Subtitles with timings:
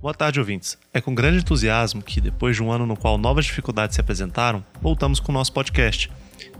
[0.00, 0.78] Boa tarde, ouvintes.
[0.94, 4.64] É com grande entusiasmo que, depois de um ano no qual novas dificuldades se apresentaram,
[4.80, 6.10] voltamos com o nosso podcast.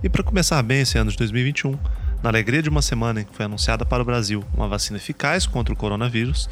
[0.02, 1.72] E para começar bem esse ano de 2021,
[2.22, 5.46] na alegria de uma semana em que foi anunciada para o Brasil uma vacina eficaz
[5.46, 6.50] contra o coronavírus,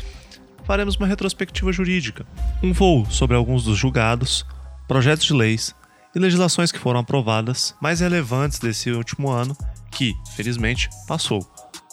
[0.64, 2.24] faremos uma retrospectiva jurídica,
[2.62, 4.46] um voo sobre alguns dos julgados,
[4.86, 5.74] projetos de leis
[6.14, 9.55] e legislações que foram aprovadas mais relevantes desse último ano
[9.91, 11.46] que, felizmente, passou.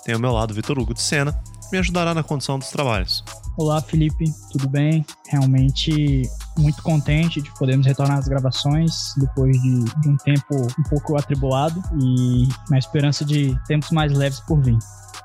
[0.05, 1.37] Tenho ao meu lado Vitor Hugo de Sena,
[1.71, 3.23] me ajudará na condução dos trabalhos.
[3.57, 5.05] Olá, Felipe, tudo bem?
[5.29, 6.23] Realmente
[6.57, 11.81] muito contente de podermos retornar às gravações depois de, de, um tempo um pouco atribulado
[12.01, 14.77] e na esperança de tempos mais leves por vir.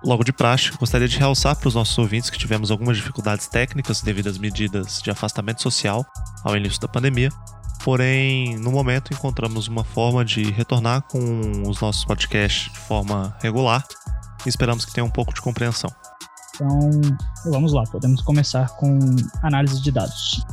[0.04, 4.00] Logo de praxe, gostaria de realçar para os nossos ouvintes que tivemos algumas dificuldades técnicas
[4.00, 6.06] devido às medidas de afastamento social
[6.44, 7.30] ao início da pandemia,
[7.84, 13.84] porém, no momento encontramos uma forma de retornar com os nossos podcasts de forma regular
[14.46, 15.90] e esperamos que tenha um pouco de compreensão.
[16.60, 16.90] Então,
[17.46, 18.98] vamos lá, podemos começar com
[19.42, 20.44] análise de dados.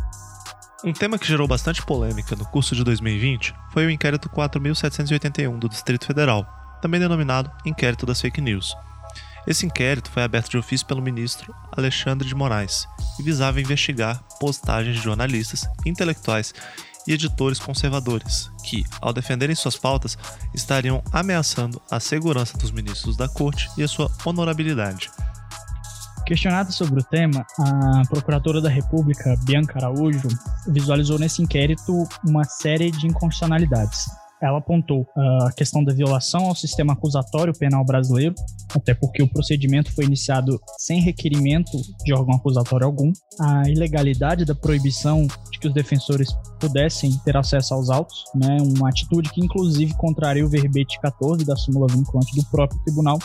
[0.82, 5.68] Um tema que gerou bastante polêmica no curso de 2020 foi o inquérito 4781 do
[5.68, 6.48] Distrito Federal,
[6.82, 8.74] também denominado Inquérito das Fake News.
[9.46, 12.88] Esse inquérito foi aberto de ofício pelo ministro Alexandre de Moraes
[13.20, 16.54] e visava investigar postagens de jornalistas, intelectuais
[17.06, 20.18] e editores conservadores, que, ao defenderem suas pautas,
[20.54, 25.10] estariam ameaçando a segurança dos ministros da corte e a sua honorabilidade.
[26.28, 30.28] Questionada sobre o tema, a Procuradora da República, Bianca Araújo,
[30.68, 34.10] visualizou nesse inquérito uma série de inconstitucionalidades.
[34.42, 38.36] Ela apontou a questão da violação ao sistema acusatório penal brasileiro,
[38.76, 41.72] até porque o procedimento foi iniciado sem requerimento
[42.04, 47.74] de órgão acusatório algum, a ilegalidade da proibição de que os defensores pudessem ter acesso
[47.74, 52.46] aos autos, né, uma atitude que inclusive contraria o verbete 14 da súmula vinculante do
[52.48, 53.18] próprio tribunal,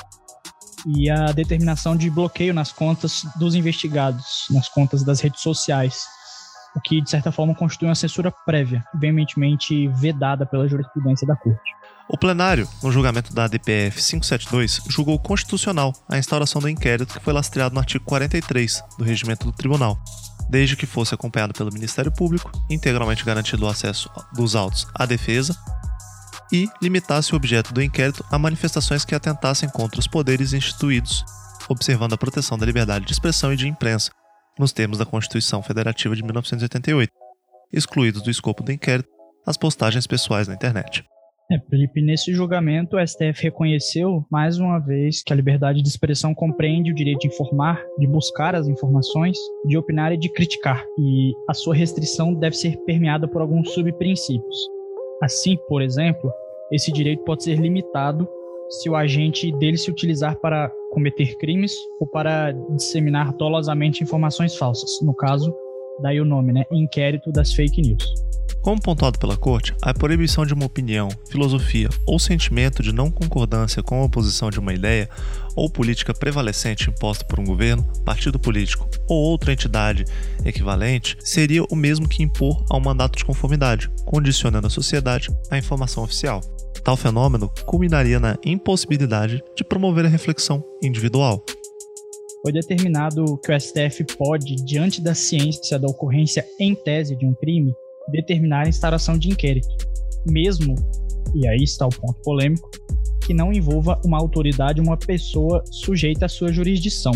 [0.87, 6.05] e a determinação de bloqueio nas contas dos investigados, nas contas das redes sociais,
[6.75, 11.73] o que de certa forma constitui uma censura prévia, veementemente vedada pela jurisprudência da Corte.
[12.09, 17.33] O plenário, no julgamento da DPF 572, julgou constitucional a instauração do inquérito que foi
[17.33, 19.99] lastreado no artigo 43 do regimento do tribunal,
[20.51, 25.57] desde que fosse acompanhado pelo Ministério Público, integralmente garantido o acesso dos autos à defesa
[26.53, 31.25] e limitasse o objeto do inquérito a manifestações que atentassem contra os poderes instituídos,
[31.69, 34.11] observando a proteção da liberdade de expressão e de imprensa,
[34.59, 37.11] nos termos da Constituição Federativa de 1988,
[37.73, 39.09] excluídos do escopo do inquérito
[39.47, 41.05] as postagens pessoais na internet.
[41.51, 46.35] É, Felipe, nesse julgamento, o STF reconheceu mais uma vez que a liberdade de expressão
[46.35, 49.37] compreende o direito de informar, de buscar as informações,
[49.67, 54.57] de opinar e de criticar, e a sua restrição deve ser permeada por alguns subprincípios.
[55.23, 56.33] Assim, por exemplo,
[56.73, 58.27] esse direito pode ser limitado
[58.81, 64.91] se o agente dele se utilizar para cometer crimes ou para disseminar dolosamente informações falsas.
[65.03, 65.55] No caso,
[66.01, 66.65] daí o nome, né?
[66.73, 68.05] Inquérito das fake news.
[68.63, 73.83] Como pontuado pela Corte, a proibição de uma opinião, filosofia ou sentimento de não concordância
[73.83, 75.09] com a oposição de uma ideia
[75.57, 80.05] ou política prevalecente imposta por um governo, partido político ou outra entidade
[80.45, 85.59] equivalente seria o mesmo que impor a um mandato de conformidade, condicionando a sociedade à
[85.59, 86.41] informação oficial.
[86.85, 91.45] Tal fenômeno culminaria na impossibilidade de promover a reflexão individual.
[92.43, 97.35] Foi determinado que o STF pode, diante da ciência da ocorrência em tese de um
[97.35, 97.73] crime,
[98.11, 99.69] determinar a instauração de inquérito,
[100.27, 100.75] mesmo,
[101.35, 102.69] e aí está o ponto polêmico,
[103.25, 107.13] que não envolva uma autoridade, uma pessoa sujeita à sua jurisdição.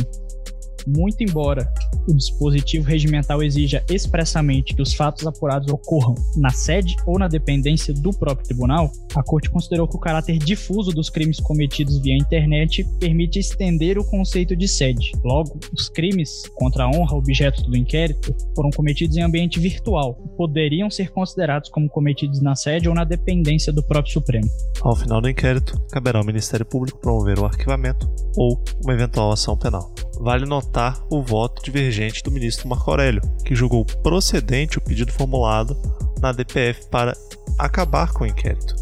[0.87, 1.69] Muito embora
[2.09, 7.93] o dispositivo regimental exija expressamente que os fatos apurados ocorram na sede ou na dependência
[7.93, 12.85] do próprio tribunal, a Corte considerou que o caráter difuso dos crimes cometidos via internet
[13.01, 15.11] permite estender o conceito de sede.
[15.25, 20.29] Logo, os crimes contra a honra objeto do inquérito foram cometidos em ambiente virtual e
[20.37, 24.47] poderiam ser considerados como cometidos na sede ou na dependência do próprio Supremo.
[24.83, 29.57] Ao final do inquérito, caberá ao Ministério Público promover o arquivamento ou uma eventual ação
[29.57, 29.93] penal.
[30.19, 35.77] Vale notar o voto divergente do ministro Marco Aurélio, que julgou procedente o pedido formulado
[36.21, 37.17] na DPF para
[37.59, 38.75] acabar com o inquérito.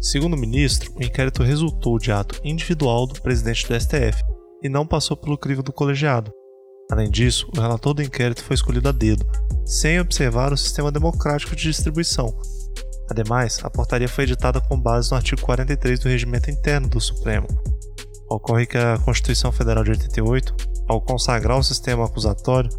[0.00, 4.22] Segundo o ministro, o inquérito resultou de ato individual do presidente do STF
[4.62, 6.32] e não passou pelo crivo do colegiado.
[6.90, 9.26] Além disso, o relator do inquérito foi escolhido a dedo,
[9.66, 12.34] sem observar o sistema democrático de distribuição.
[13.10, 17.46] Ademais, a portaria foi editada com base no artigo 43 do Regimento Interno do Supremo,
[18.28, 20.54] Ocorre que a Constituição Federal de 88,
[20.86, 22.70] ao consagrar o sistema acusatório,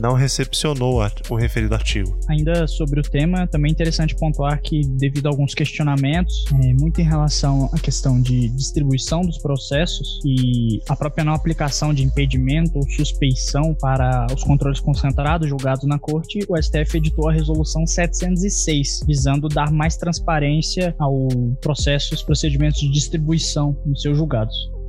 [0.00, 2.16] não recepcionou o referido artigo.
[2.28, 7.00] Ainda sobre o tema, também é interessante pontuar que, devido a alguns questionamentos, é, muito
[7.00, 12.78] em relação à questão de distribuição dos processos e a própria não aplicação de impedimento
[12.78, 19.00] ou suspeição para os controles concentrados julgados na corte, o STF editou a resolução 706,
[19.06, 21.28] visando dar mais transparência ao
[21.60, 24.81] processo e os procedimentos de distribuição nos seus julgados.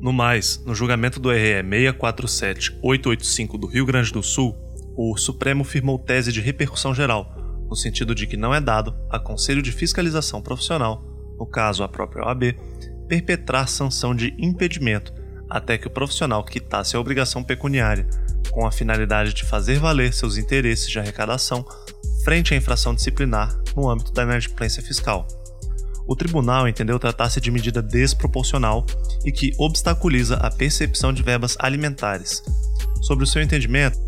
[0.00, 4.56] No mais, no julgamento do RE 647885 do Rio Grande do Sul,
[4.96, 7.34] o Supremo firmou tese de repercussão geral,
[7.68, 11.02] no sentido de que não é dado a Conselho de Fiscalização Profissional,
[11.36, 12.54] no caso a própria OAB,
[13.08, 15.12] perpetrar sanção de impedimento
[15.50, 18.06] até que o profissional quitasse a obrigação pecuniária,
[18.52, 21.66] com a finalidade de fazer valer seus interesses de arrecadação
[22.22, 25.26] frente à infração disciplinar no âmbito da inadimplência fiscal
[26.08, 28.84] o tribunal entendeu tratar-se de medida desproporcional
[29.24, 32.42] e que obstaculiza a percepção de verbas alimentares.
[33.02, 33.98] Sobre o seu entendimento,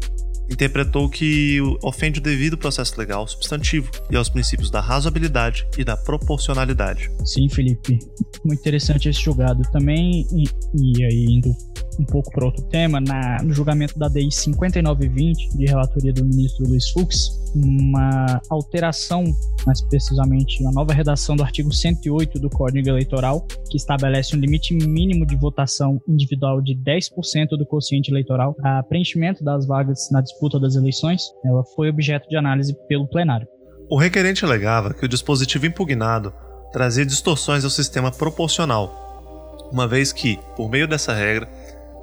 [0.51, 5.97] interpretou que ofende o devido processo legal substantivo e aos princípios da razoabilidade e da
[5.97, 7.11] proporcionalidade.
[7.25, 7.99] Sim, Felipe.
[8.45, 9.63] Muito interessante esse julgado.
[9.71, 10.45] Também, e,
[10.75, 11.55] e aí indo
[12.01, 16.67] um pouco para outro tema, na, no julgamento da DI 5920, de relatoria do ministro
[16.67, 19.25] Luiz Fux, uma alteração,
[19.67, 24.75] mais precisamente, uma nova redação do artigo 108 do Código Eleitoral, que estabelece um limite
[24.75, 30.59] mínimo de votação individual de 10% do quociente eleitoral a preenchimento das vagas na disputa
[30.59, 33.47] das eleições, ela foi objeto de análise pelo plenário.
[33.89, 36.33] O requerente alegava que o dispositivo impugnado
[36.73, 41.49] trazia distorções ao sistema proporcional, uma vez que, por meio dessa regra,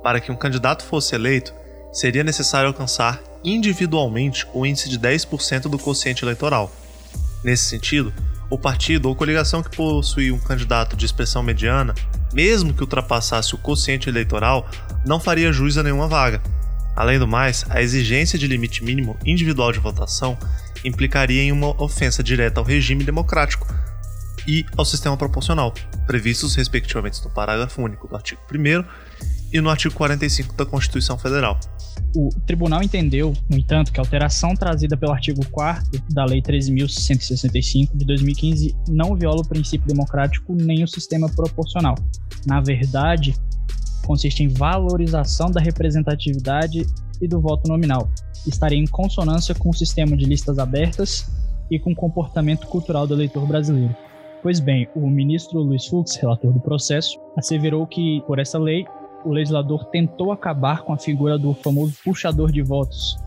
[0.03, 1.53] para que um candidato fosse eleito,
[1.97, 6.71] seria necessário alcançar individualmente o índice de 10% do quociente eleitoral.
[7.43, 8.13] Nesse sentido,
[8.51, 11.95] o partido ou coligação que possui um candidato de expressão mediana,
[12.31, 14.69] mesmo que ultrapassasse o quociente eleitoral,
[15.07, 16.39] não faria jus a nenhuma vaga.
[16.95, 20.37] Além do mais, a exigência de limite mínimo individual de votação
[20.85, 23.65] implicaria em uma ofensa direta ao regime democrático
[24.47, 25.73] e ao sistema proporcional,
[26.05, 28.85] previstos respectivamente no parágrafo único do artigo 1
[29.51, 31.59] e no artigo 45 da Constituição Federal.
[32.15, 37.95] O tribunal entendeu, no entanto, que a alteração trazida pelo artigo 4 da Lei 13.165
[37.95, 41.95] de 2015 não viola o princípio democrático nem o sistema proporcional.
[42.45, 43.35] Na verdade,
[44.05, 46.85] consiste em valorização da representatividade
[47.21, 48.09] e do voto nominal.
[48.45, 51.29] Estaria em consonância com o sistema de listas abertas
[51.69, 53.95] e com o comportamento cultural do eleitor brasileiro.
[54.41, 58.85] Pois bem, o ministro Luiz Fux, relator do processo, asseverou que, por essa lei,
[59.23, 63.17] o legislador tentou acabar com a figura do famoso puxador de votos.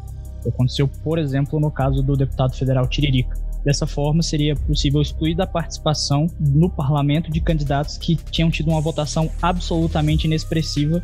[0.47, 3.37] Aconteceu, por exemplo, no caso do deputado federal Tiririca.
[3.65, 8.81] Dessa forma, seria possível excluir da participação no parlamento de candidatos que tinham tido uma
[8.81, 11.03] votação absolutamente inexpressiva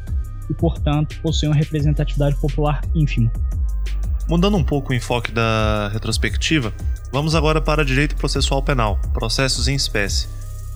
[0.49, 3.31] e, portanto, possuíam uma representatividade popular ínfima.
[4.29, 6.73] Mudando um pouco o enfoque da retrospectiva,
[7.13, 10.27] vamos agora para direito processual penal, processos em espécie,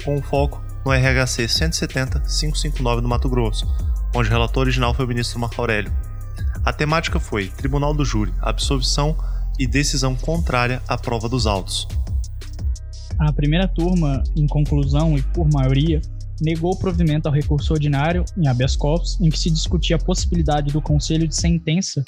[0.04, 3.66] com foco no RHC 170-559 do Mato Grosso,
[4.14, 5.92] onde o relator original foi o ministro Marco Aurélio.
[6.64, 9.16] A temática foi Tribunal do Júri, absolvição
[9.58, 11.86] e decisão contrária à prova dos autos.
[13.18, 16.00] A primeira turma, em conclusão e por maioria,
[16.40, 20.72] negou o provimento ao recurso ordinário em habeas corpus, em que se discutia a possibilidade
[20.72, 22.02] do conselho de sentença,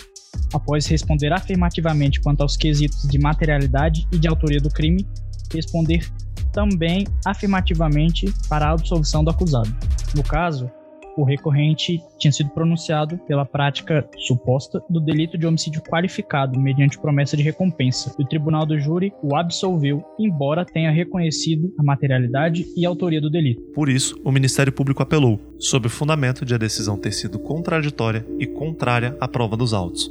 [0.55, 5.07] após responder afirmativamente quanto aos quesitos de materialidade e de autoria do crime,
[5.53, 6.11] responder
[6.53, 9.75] também afirmativamente para a absolvição do acusado.
[10.15, 10.71] No caso,
[11.17, 17.37] o recorrente tinha sido pronunciado pela prática suposta do delito de homicídio qualificado mediante promessa
[17.37, 18.15] de recompensa.
[18.19, 23.21] E o tribunal do júri o absolveu, embora tenha reconhecido a materialidade e a autoria
[23.21, 23.63] do delito.
[23.75, 28.27] Por isso, o Ministério Público apelou, sob o fundamento de a decisão ter sido contraditória
[28.39, 30.11] e contrária à prova dos autos.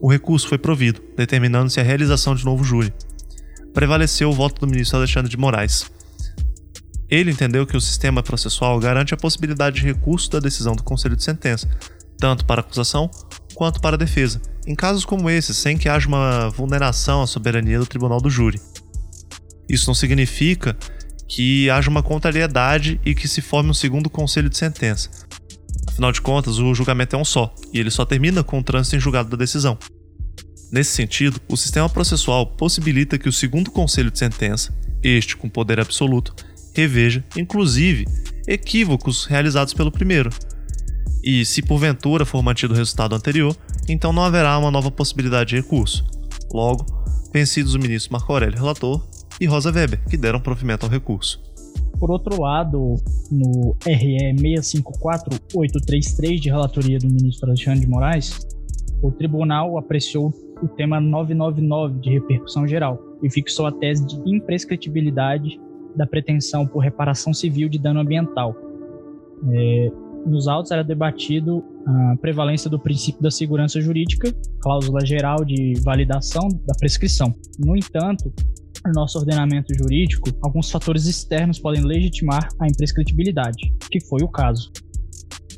[0.00, 2.92] O recurso foi provido, determinando-se a realização de novo júri.
[3.72, 5.90] Prevaleceu o voto do ministro Alexandre de Moraes,
[7.12, 11.14] ele entendeu que o sistema processual garante a possibilidade de recurso da decisão do conselho
[11.14, 11.68] de sentença,
[12.18, 13.10] tanto para acusação
[13.54, 17.84] quanto para defesa, em casos como esses, sem que haja uma vulneração à soberania do
[17.84, 18.58] tribunal do júri.
[19.68, 20.74] Isso não significa
[21.28, 25.10] que haja uma contrariedade e que se forme um segundo conselho de sentença.
[25.86, 28.96] Afinal de contas, o julgamento é um só, e ele só termina com o trânsito
[28.96, 29.76] em julgado da decisão.
[30.72, 35.78] Nesse sentido, o sistema processual possibilita que o segundo conselho de sentença, este com poder
[35.78, 36.34] absoluto,
[36.74, 38.06] reveja, inclusive,
[38.46, 40.30] equívocos realizados pelo primeiro.
[41.22, 43.56] E, se porventura for mantido o resultado anterior,
[43.88, 46.04] então não haverá uma nova possibilidade de recurso.
[46.52, 46.84] Logo,
[47.32, 49.06] vencidos o ministro Marco Aurélio relator
[49.40, 51.40] e Rosa Weber, que deram provimento ao recurso.
[51.98, 52.96] Por outro lado,
[53.30, 58.36] no RE 654833 de relatoria do ministro Alexandre de Moraes,
[59.02, 65.60] O tribunal apreciou o tema 999 de repercussão geral e fixou a tese de imprescritibilidade
[65.96, 68.54] da pretensão por reparação civil de dano ambiental.
[69.52, 69.90] É,
[70.26, 76.48] nos autos era debatido a prevalência do princípio da segurança jurídica, cláusula geral de validação
[76.48, 77.34] da prescrição.
[77.58, 78.32] No entanto,
[78.86, 84.70] no nosso ordenamento jurídico, alguns fatores externos podem legitimar a imprescritibilidade, que foi o caso.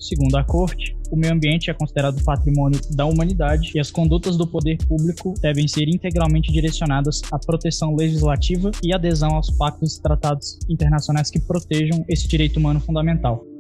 [0.04, 4.46] Segundo a Corte, o meio ambiente é considerado patrimônio da humanidade e as condutas do
[4.46, 10.58] poder público devem ser integralmente direcionadas à proteção legislativa e adesão aos pactos e tratados
[10.68, 13.53] internacionais que protejam esse direito humano fundamental.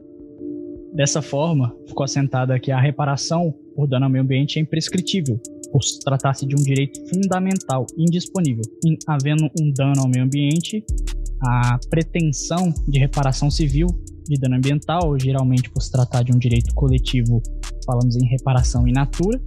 [0.94, 5.40] Dessa forma, ficou assentada que a reparação por dano ao meio ambiente é imprescritível,
[5.72, 8.62] por tratar-se de um direito fundamental, indisponível.
[8.86, 10.84] Em havendo um dano ao meio ambiente,
[11.42, 13.88] a pretensão de reparação civil
[14.28, 17.42] de dano ambiental, geralmente por se tratar de um direito coletivo,
[17.84, 19.40] falamos em reparação in natura,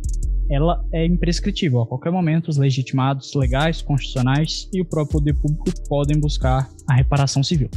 [0.51, 1.81] ela é imprescritível.
[1.81, 6.93] A qualquer momento, os legitimados legais, constitucionais e o próprio poder público podem buscar a
[6.93, 7.69] reparação civil.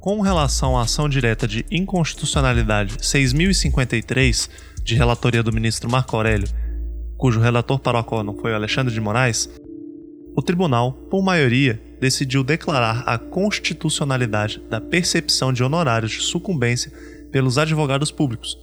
[0.00, 4.48] Com relação à ação direta de inconstitucionalidade 6053,
[4.82, 6.48] de relatoria do ministro Marco Aurélio,
[7.18, 9.46] cujo relator para o acordo foi Alexandre de Moraes,
[10.34, 16.90] o tribunal, por maioria, decidiu declarar a constitucionalidade da percepção de honorários de sucumbência
[17.30, 18.56] pelos advogados públicos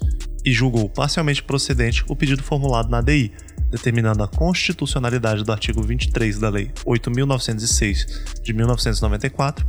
[0.43, 3.31] e julgou parcialmente procedente o pedido formulado na ADI,
[3.69, 9.67] determinando a constitucionalidade do artigo 23 da Lei 8.906 de 1994,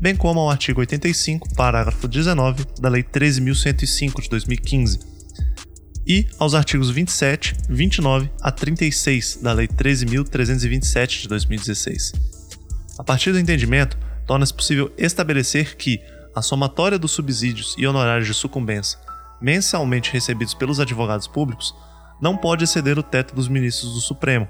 [0.00, 5.00] bem como ao artigo 85, parágrafo 19 da Lei 13.105 de 2015
[6.06, 12.12] e aos artigos 27, 29 a 36 da Lei 13.327 de 2016.
[12.98, 16.00] A partir do entendimento, torna-se possível estabelecer que
[16.34, 18.98] a somatória dos subsídios e honorários de sucumbência
[19.40, 21.74] mensalmente recebidos pelos advogados públicos
[22.20, 24.48] não pode exceder o teto dos ministros do Supremo.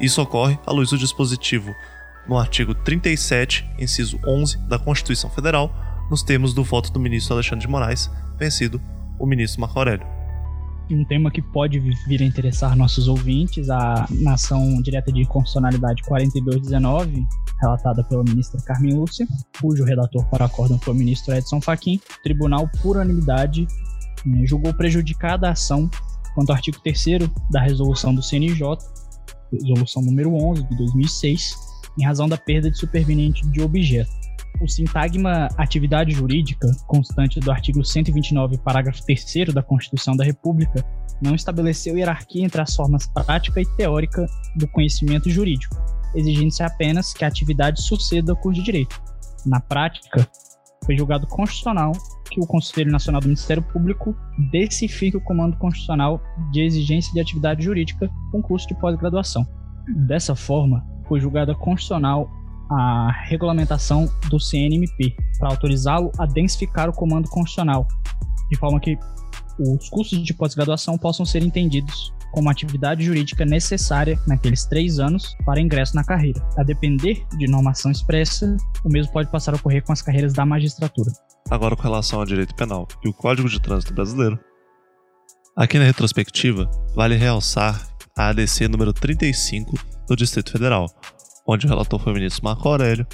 [0.00, 1.74] Isso ocorre à luz do dispositivo
[2.28, 5.72] no artigo 37, inciso 11 da Constituição Federal,
[6.10, 8.80] nos termos do voto do ministro Alexandre de Moraes, vencido
[9.18, 10.06] o ministro Marco Aurélio.
[10.90, 17.26] Um tema que pode vir a interessar nossos ouvintes, a nação direta de constitucionalidade 4219,
[17.60, 19.26] relatada pela ministra Carmen Lúcia,
[19.60, 23.66] cujo redator para acórdão foi o ministro Edson Fachin, o tribunal, por unanimidade,
[24.26, 25.88] né, julgou prejudicada a ação
[26.34, 28.76] quanto ao artigo 3 da resolução do CNJ,
[29.52, 34.22] resolução número 11 de 2006, em razão da perda de superveniente de objeto
[34.60, 40.84] o sintagma atividade jurídica, constante do artigo 129, parágrafo 3 da Constituição da República,
[41.20, 45.76] não estabeleceu hierarquia entre as formas prática e teórica do conhecimento jurídico,
[46.14, 49.00] exigindo-se apenas que a atividade suceda ao curso de direito.
[49.44, 50.28] Na prática,
[50.84, 51.92] foi julgado constitucional
[52.30, 54.16] que o Conselho Nacional do Ministério Público
[54.50, 56.20] decifrique o comando constitucional
[56.50, 59.46] de exigência de atividade jurídica com curso de pós-graduação.
[60.06, 62.30] Dessa forma, foi julgada constitucional
[62.70, 67.86] a regulamentação do CNMP para autorizá-lo a densificar o comando constitucional,
[68.50, 68.98] de forma que
[69.58, 75.60] os cursos de pós-graduação possam ser entendidos como atividade jurídica necessária naqueles três anos para
[75.60, 76.42] ingresso na carreira.
[76.56, 80.46] A depender de normação expressa, o mesmo pode passar a ocorrer com as carreiras da
[80.46, 81.12] magistratura.
[81.50, 84.40] Agora, com relação ao direito penal e o Código de Trânsito Brasileiro.
[85.54, 90.86] Aqui na retrospectiva, vale realçar a ADC número 35 do Distrito Federal,
[91.46, 93.06] onde o relator foi o ministro Marco Aurélio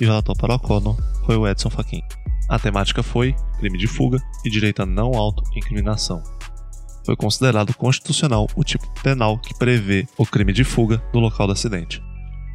[0.00, 2.00] e o relator para o acórdão foi o Edson Fachin.
[2.48, 6.22] A temática foi crime de fuga e direito à não autoincriminação.
[7.04, 11.52] Foi considerado constitucional o tipo penal que prevê o crime de fuga do local do
[11.52, 12.02] acidente.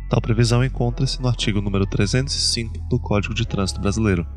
[0.09, 4.27] Tal previsão encontra-se no artigo número 305 do Código de Trânsito Brasileiro.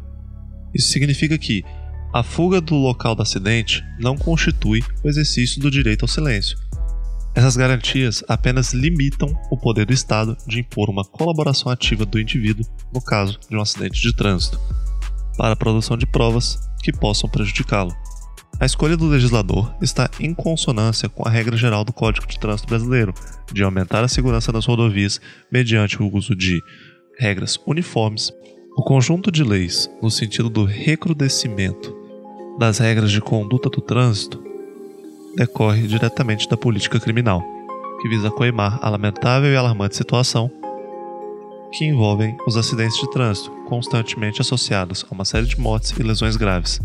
[0.73, 1.64] Isso significa que
[2.12, 6.56] a fuga do local do acidente não constitui o exercício do direito ao silêncio,
[7.34, 12.64] essas garantias apenas limitam o poder do Estado de impor uma colaboração ativa do indivíduo
[12.92, 14.60] no caso de um acidente de trânsito,
[15.36, 17.92] para a produção de provas que possam prejudicá-lo.
[18.60, 22.68] A escolha do legislador está em consonância com a regra geral do Código de Trânsito
[22.68, 23.12] Brasileiro
[23.52, 26.62] de aumentar a segurança nas rodovias mediante o uso de
[27.18, 28.32] regras uniformes.
[28.76, 31.94] O conjunto de leis, no sentido do recrudescimento
[32.58, 34.42] das regras de conduta do trânsito,
[35.36, 37.42] decorre diretamente da política criminal,
[38.00, 40.50] que visa coimar a lamentável e alarmante situação
[41.72, 46.36] que envolvem os acidentes de trânsito, constantemente associados a uma série de mortes e lesões
[46.36, 46.80] graves.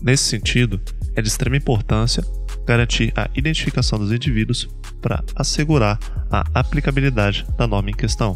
[0.00, 0.80] Nesse sentido,
[1.14, 2.24] é de extrema importância
[2.66, 4.68] garantir a identificação dos indivíduos
[5.02, 5.98] para assegurar
[6.30, 8.34] a aplicabilidade da norma em questão.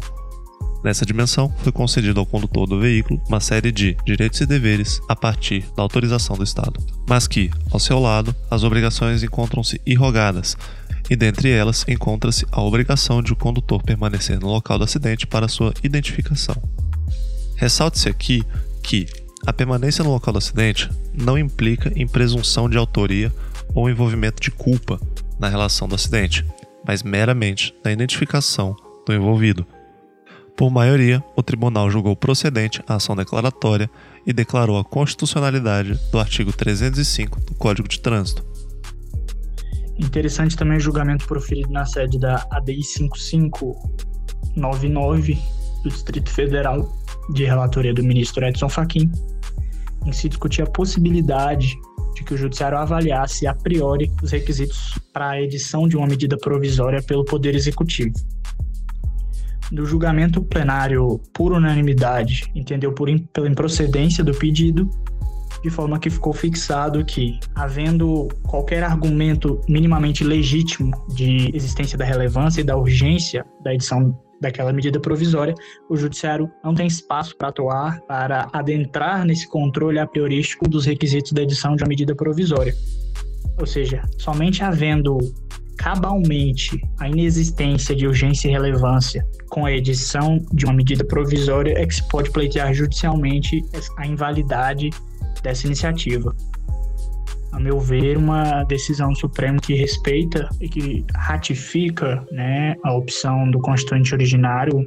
[0.85, 5.15] Nessa dimensão, foi concedido ao condutor do veículo uma série de direitos e deveres a
[5.15, 10.55] partir da autorização do Estado, mas que, ao seu lado, as obrigações encontram-se irrogadas,
[11.09, 15.47] e dentre elas encontra-se a obrigação de o condutor permanecer no local do acidente para
[15.47, 16.55] sua identificação.
[17.55, 18.43] Ressalte-se aqui
[18.83, 19.07] que
[19.43, 23.33] a permanência no local do acidente não implica em presunção de autoria
[23.73, 24.99] ou envolvimento de culpa
[25.39, 26.45] na relação do acidente,
[26.87, 29.65] mas meramente na identificação do envolvido.
[30.55, 33.89] Por maioria, o tribunal julgou procedente a ação declaratória
[34.25, 38.41] e declarou a constitucionalidade do artigo 305 do Código de Trânsito.
[39.99, 45.37] Interessante também o julgamento proferido na sede da ADI 5599
[45.83, 46.89] do Distrito Federal,
[47.33, 49.11] de relatoria do ministro Edson Fachin,
[50.05, 51.75] em se discutir a possibilidade
[52.15, 56.37] de que o judiciário avaliasse a priori os requisitos para a edição de uma medida
[56.37, 58.13] provisória pelo Poder Executivo.
[59.71, 64.89] Do julgamento plenário, por unanimidade, entendeu por in, pela improcedência do pedido,
[65.63, 72.61] de forma que ficou fixado que, havendo qualquer argumento minimamente legítimo de existência da relevância
[72.61, 75.55] e da urgência da edição daquela medida provisória,
[75.89, 81.31] o judiciário não tem espaço para atuar, para adentrar nesse controle a priorístico dos requisitos
[81.31, 82.75] da edição de uma medida provisória.
[83.59, 85.17] Ou seja, somente havendo
[85.77, 91.85] cabalmente a inexistência de urgência e relevância com a edição de uma medida provisória é
[91.85, 93.61] que se pode pleitear judicialmente
[93.97, 94.89] a invalidade
[95.41, 96.35] dessa iniciativa
[97.55, 103.49] a meu ver, uma decisão do Supremo que respeita e que ratifica né, a opção
[103.49, 104.85] do constituinte originário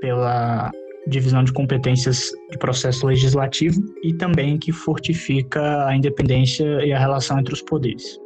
[0.00, 0.70] pela
[1.06, 7.38] divisão de competências de processo legislativo e também que fortifica a independência e a relação
[7.38, 8.18] entre os poderes.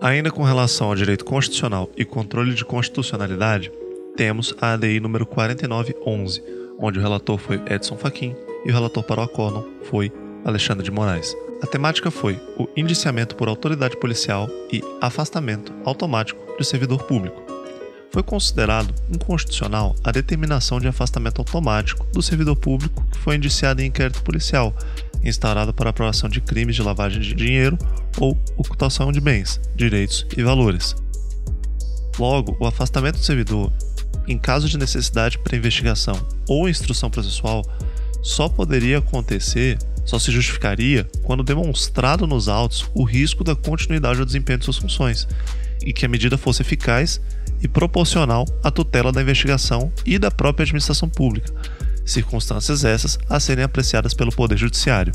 [0.00, 3.72] Ainda com relação ao direito constitucional e controle de constitucionalidade,
[4.16, 6.40] temos a ADI número 4911,
[6.78, 10.12] onde o relator foi Edson Fachin e o relator para o acórdão foi
[10.44, 11.34] Alexandre de Moraes.
[11.60, 17.47] A temática foi o indiciamento por autoridade policial e afastamento automático de servidor público.
[18.10, 23.86] Foi considerado inconstitucional a determinação de afastamento automático do servidor público que foi indiciado em
[23.86, 24.74] inquérito policial,
[25.22, 27.76] instaurado para aprovação de crimes de lavagem de dinheiro
[28.18, 30.96] ou ocultação de bens, direitos e valores.
[32.18, 33.72] Logo, o afastamento do servidor,
[34.26, 36.16] em caso de necessidade para investigação
[36.48, 37.62] ou instrução processual,
[38.22, 44.24] só poderia acontecer só se justificaria quando demonstrado nos autos o risco da continuidade do
[44.24, 45.28] desempenho de suas funções
[45.84, 47.20] e que a medida fosse eficaz
[47.62, 51.52] e proporcional à tutela da investigação e da própria administração pública,
[52.04, 55.12] circunstâncias essas a serem apreciadas pelo Poder Judiciário.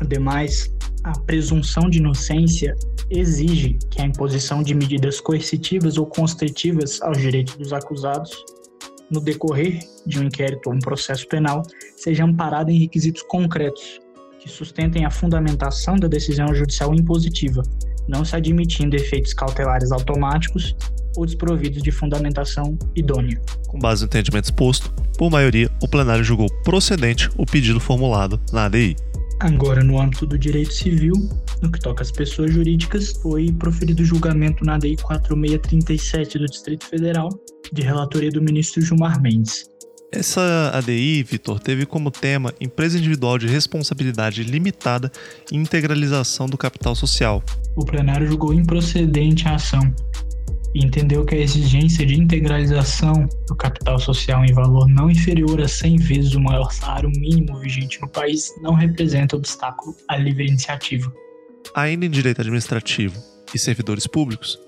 [0.00, 0.72] Ademais,
[1.04, 2.74] a presunção de inocência
[3.10, 8.44] exige que a imposição de medidas coercitivas ou constritivas aos direitos dos acusados
[9.12, 11.62] no decorrer de um inquérito ou um processo penal,
[11.96, 14.00] seja amparada em requisitos concretos
[14.40, 17.62] que sustentem a fundamentação da decisão judicial impositiva,
[18.08, 20.74] não se admitindo efeitos cautelares automáticos
[21.16, 23.40] ou desprovidos de fundamentação idônea.
[23.68, 28.64] Com base no entendimento exposto, por maioria, o plenário julgou procedente o pedido formulado na
[28.64, 28.96] ADI.
[29.40, 31.14] Agora, no âmbito do direito civil,
[31.60, 37.28] no que toca às pessoas jurídicas, foi proferido julgamento na ADI 4637 do Distrito Federal,
[37.72, 39.71] de relatoria do ministro Gilmar Mendes.
[40.14, 45.10] Essa ADI, Vitor, teve como tema empresa individual de responsabilidade limitada
[45.50, 47.42] e integralização do capital social.
[47.74, 49.80] O plenário julgou improcedente a ação
[50.74, 55.66] e entendeu que a exigência de integralização do capital social em valor não inferior a
[55.66, 61.10] 100 vezes o maior salário mínimo vigente no país não representa obstáculo à livre iniciativa.
[61.74, 63.18] Ainda em direito administrativo
[63.54, 64.58] e servidores públicos,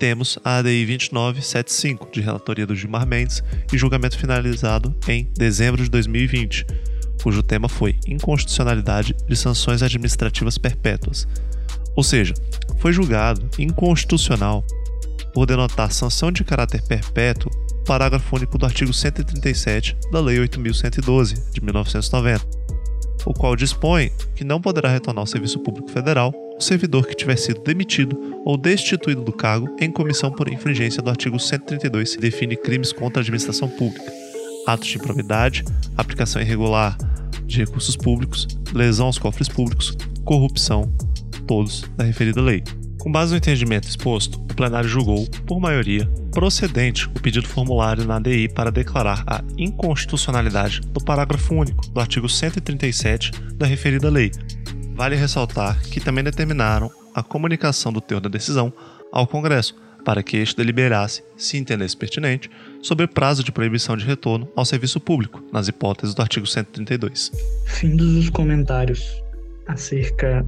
[0.00, 5.90] temos a ADI 2975, de relatoria do Gilmar Mendes e julgamento finalizado em dezembro de
[5.90, 6.66] 2020,
[7.22, 11.28] cujo tema foi inconstitucionalidade de sanções administrativas perpétuas.
[11.94, 12.32] Ou seja,
[12.78, 14.64] foi julgado inconstitucional
[15.34, 21.52] por denotar sanção de caráter perpétuo o parágrafo único do artigo 137 da Lei 8112
[21.52, 22.59] de 1990,
[23.26, 27.36] o qual dispõe que não poderá retornar ao serviço público federal o servidor que tiver
[27.36, 32.56] sido demitido ou destituído do cargo em comissão por infringência do artigo 132, que define
[32.56, 34.12] crimes contra a administração pública,
[34.66, 35.64] atos de improbidade,
[35.96, 36.96] aplicação irregular
[37.44, 40.92] de recursos públicos, lesão aos cofres públicos, corrupção,
[41.46, 42.62] todos da referida lei.
[43.00, 48.16] Com base no entendimento exposto, o plenário julgou, por maioria, procedente o pedido formulário na
[48.16, 54.30] ADI para declarar a inconstitucionalidade do parágrafo único do artigo 137 da referida lei,
[55.00, 58.70] Vale ressaltar que também determinaram a comunicação do teor da decisão
[59.10, 62.50] ao Congresso, para que este deliberasse, se entendesse pertinente,
[62.82, 67.32] sobre prazo de proibição de retorno ao serviço público, nas hipóteses do artigo 132.
[67.66, 69.22] Findos os comentários
[69.66, 70.44] acerca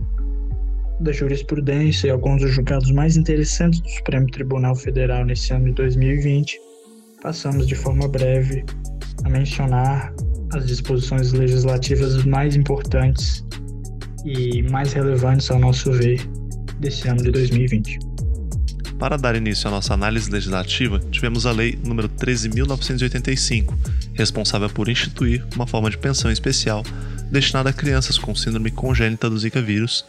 [1.02, 5.72] da jurisprudência e alguns dos julgados mais interessantes do Supremo Tribunal Federal nesse ano de
[5.72, 6.58] 2020,
[7.22, 8.64] passamos de forma breve
[9.24, 10.12] a mencionar
[10.52, 13.44] as disposições legislativas mais importantes
[14.24, 16.20] e mais relevantes ao nosso ver
[16.78, 17.98] desse ano de 2020.
[18.98, 23.74] Para dar início à nossa análise legislativa, tivemos a Lei nº 13.985,
[24.14, 26.84] responsável por instituir uma forma de pensão especial
[27.30, 30.04] destinada a crianças com síndrome congênita do Zika vírus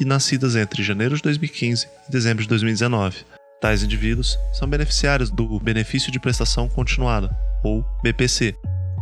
[0.00, 3.24] e nascidas entre janeiro de 2015 e dezembro de 2019.
[3.60, 8.54] Tais indivíduos são beneficiários do Benefício de Prestação Continuada, ou BPC.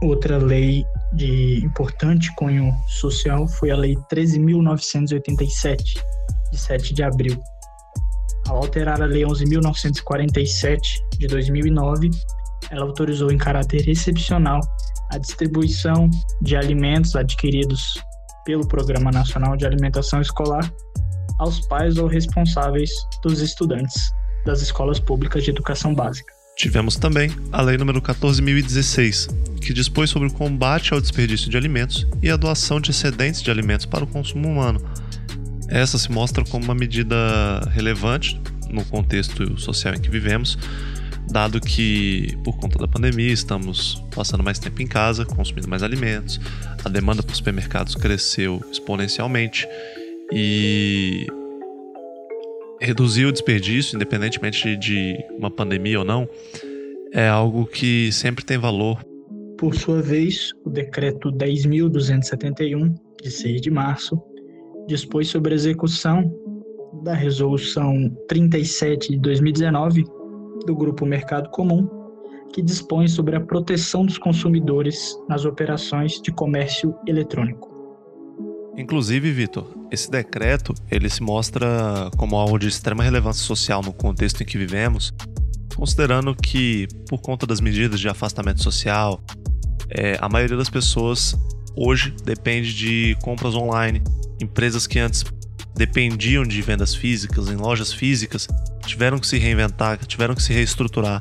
[0.03, 6.01] Outra lei de importante cunho social foi a Lei 13.987,
[6.51, 7.39] de 7 de abril.
[8.49, 10.81] Ao alterar a Lei 11.947,
[11.19, 12.11] de 2009,
[12.71, 14.61] ela autorizou em caráter excepcional
[15.11, 16.11] a distribuição
[16.43, 17.95] de alimentos adquiridos
[18.47, 20.73] pelo Programa Nacional de Alimentação Escolar
[21.39, 22.91] aos pais ou responsáveis
[23.23, 24.11] dos estudantes
[24.47, 26.33] das escolas públicas de educação básica.
[26.57, 32.07] Tivemos também a Lei nº 14.016, que dispôs sobre o combate ao desperdício de alimentos
[32.23, 34.81] e a doação de excedentes de alimentos para o consumo humano.
[35.69, 37.17] Essa se mostra como uma medida
[37.73, 40.57] relevante no contexto social em que vivemos,
[41.31, 46.41] dado que, por conta da pandemia, estamos passando mais tempo em casa, consumindo mais alimentos,
[46.85, 49.69] a demanda por supermercados cresceu exponencialmente
[50.33, 51.27] e
[52.81, 56.29] reduzir o desperdício, independentemente de uma pandemia ou não,
[57.13, 59.03] é algo que sempre tem valor.
[59.59, 64.21] Por sua vez, o decreto 10.271, de 6 de março,
[64.87, 66.31] dispôs sobre a execução
[67.03, 70.05] da resolução 37 de 2019
[70.65, 71.89] do Grupo Mercado Comum,
[72.53, 77.75] que dispõe sobre a proteção dos consumidores nas operações de comércio eletrônico.
[78.77, 84.43] Inclusive, Vitor, esse decreto ele se mostra como algo de extrema relevância social no contexto
[84.43, 85.13] em que vivemos,
[85.75, 89.21] considerando que, por conta das medidas de afastamento social,
[89.89, 91.35] é, a maioria das pessoas
[91.77, 94.03] hoje depende de compras online.
[94.43, 95.25] Empresas que antes
[95.77, 98.49] dependiam de vendas físicas em lojas físicas
[98.87, 101.21] tiveram que se reinventar, tiveram que se reestruturar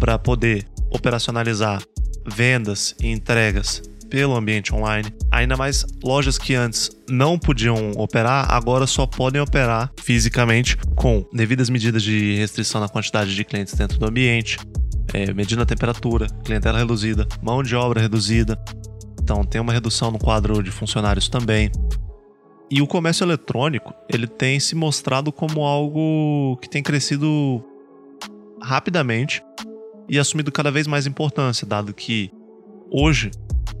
[0.00, 1.82] para poder operacionalizar
[2.26, 5.12] vendas e entregas pelo ambiente online.
[5.30, 11.70] Ainda mais lojas que antes não podiam operar, agora só podem operar fisicamente com devidas
[11.70, 14.58] medidas de restrição na quantidade de clientes dentro do ambiente,
[15.12, 18.58] é, medindo a temperatura, clientela reduzida, mão de obra reduzida.
[19.22, 21.70] Então tem uma redução no quadro de funcionários também.
[22.70, 27.64] E o comércio eletrônico, ele tem se mostrado como algo que tem crescido
[28.60, 29.42] rapidamente
[30.08, 32.30] e assumido cada vez mais importância, dado que
[32.90, 33.30] hoje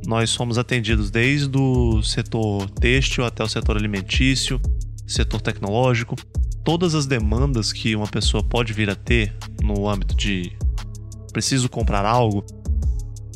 [0.06, 4.60] nós somos atendidos desde o setor têxtil até o setor alimentício,
[5.06, 6.16] setor tecnológico.
[6.64, 10.52] Todas as demandas que uma pessoa pode vir a ter no âmbito de
[11.32, 12.44] preciso comprar algo,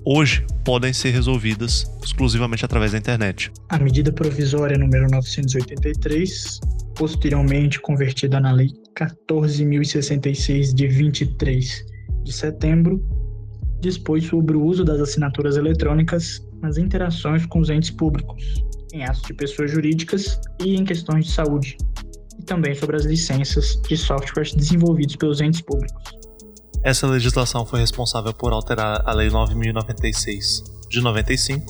[0.05, 3.51] hoje podem ser resolvidas exclusivamente através da internet.
[3.69, 6.61] A medida provisória número 983,
[6.95, 11.85] posteriormente convertida na Lei 14.066 de 23
[12.25, 13.03] de setembro,
[13.81, 19.23] dispôs sobre o uso das assinaturas eletrônicas nas interações com os entes públicos, em atos
[19.23, 21.77] de pessoas jurídicas e em questões de saúde,
[22.39, 26.22] e também sobre as licenças de softwares desenvolvidos pelos entes públicos.
[26.85, 31.65] Essa legislação foi responsável por alterar a Lei 9096 de 95,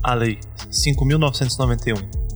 [0.00, 0.38] a Lei
[0.70, 1.94] 5991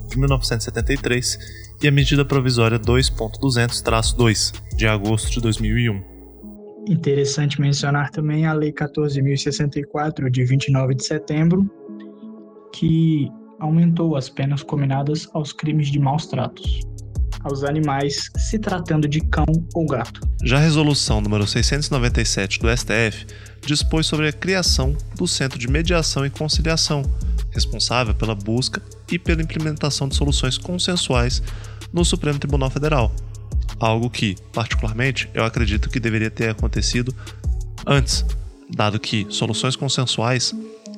[0.09, 1.39] de 1973
[1.81, 6.03] e a Medida Provisória 2.200-2 de agosto de 2001.
[6.89, 11.71] Interessante mencionar também a Lei 14.064, de 29 de setembro,
[12.73, 16.81] que aumentou as penas combinadas aos crimes de maus tratos
[17.43, 20.21] aos animais, se tratando de cão ou gato.
[20.43, 23.27] Já a resolução número 697 do STF
[23.65, 27.03] dispôs sobre a criação do Centro de Mediação e Conciliação,
[27.51, 31.43] responsável pela busca e pela implementação de soluções consensuais
[31.93, 33.13] no Supremo Tribunal Federal,
[33.81, 37.15] algo que, particularmente, eu acredito que deveria ter acontecido
[37.87, 38.25] antes,
[38.71, 40.55] dado que soluções consensuais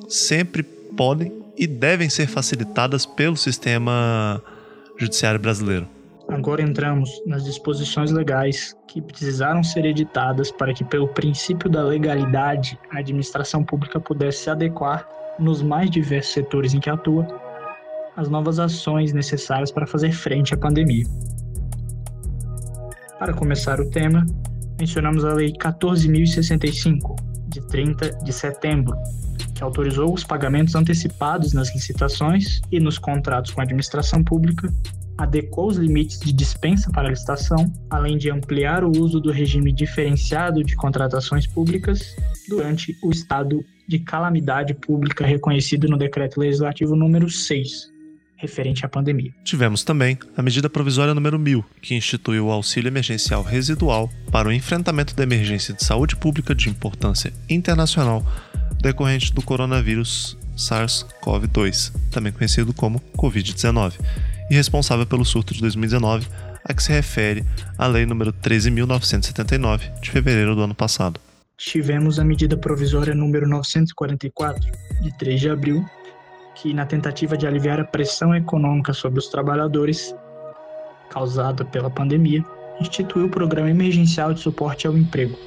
[0.09, 4.41] sempre podem e devem ser facilitadas pelo sistema
[4.97, 5.87] judiciário brasileiro.
[6.31, 12.79] Agora entramos nas disposições legais que precisaram ser editadas para que, pelo princípio da legalidade,
[12.89, 15.05] a administração pública pudesse se adequar,
[15.37, 17.27] nos mais diversos setores em que atua,
[18.15, 21.05] às novas ações necessárias para fazer frente à pandemia.
[23.19, 24.25] Para começar o tema,
[24.79, 27.13] mencionamos a Lei 14.065,
[27.49, 28.95] de 30 de setembro,
[29.53, 34.73] que autorizou os pagamentos antecipados nas licitações e nos contratos com a administração pública,
[35.21, 39.71] adequou os limites de dispensa para a licitação, além de ampliar o uso do regime
[39.71, 42.15] diferenciado de contratações públicas
[42.49, 47.91] durante o estado de calamidade pública reconhecido no Decreto Legislativo número 6,
[48.35, 49.31] referente à pandemia.
[49.43, 54.51] Tivemos também a medida provisória número 1000, que instituiu o auxílio emergencial residual para o
[54.51, 58.25] enfrentamento da emergência de saúde pública de importância internacional
[58.81, 63.93] decorrente do coronavírus SARS-CoV-2, também conhecido como COVID-19,
[64.51, 66.27] e responsável pelo surto de 2019,
[66.65, 67.45] a que se refere
[67.77, 71.21] a Lei nº 13.979, de fevereiro do ano passado.
[71.57, 74.61] Tivemos a medida provisória número 944,
[75.01, 75.85] de 3 de abril,
[76.53, 80.13] que, na tentativa de aliviar a pressão econômica sobre os trabalhadores
[81.09, 82.43] causada pela pandemia,
[82.81, 85.37] instituiu o Programa Emergencial de Suporte ao Emprego.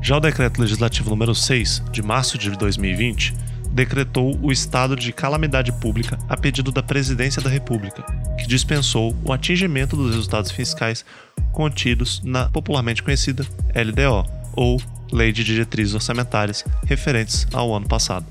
[0.00, 3.34] Já o Decreto Legislativo número 6, de março de 2020,
[3.72, 8.04] decretou o estado de calamidade pública a pedido da Presidência da República,
[8.38, 11.04] que dispensou o atingimento dos resultados fiscais
[11.52, 14.80] contidos na popularmente conhecida LDO, ou
[15.12, 18.26] Lei de Diretrizes Orçamentárias, referentes ao ano passado.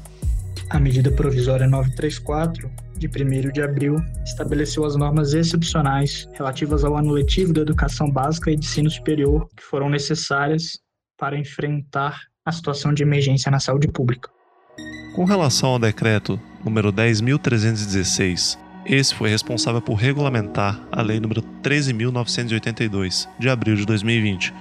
[0.69, 7.11] A medida provisória 934, de 1 de abril, estabeleceu as normas excepcionais relativas ao ano
[7.11, 10.79] letivo da educação básica e de ensino superior que foram necessárias
[11.17, 14.29] para enfrentar a situação de emergência na saúde pública.
[15.15, 23.27] Com relação ao decreto número 10.316, esse foi responsável por regulamentar a lei número 13.982,
[23.39, 24.53] de abril de 2020,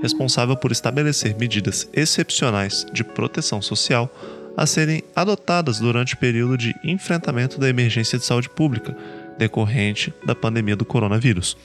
[0.00, 4.10] responsável por estabelecer medidas excepcionais de proteção social
[4.56, 8.96] a serem adotadas durante o período de enfrentamento da emergência de saúde pública
[9.36, 11.56] decorrente da pandemia do coronavírus.